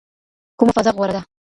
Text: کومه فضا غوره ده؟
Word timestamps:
کومه 0.57 0.71
فضا 0.77 0.91
غوره 0.97 1.13
ده؟ 1.15 1.21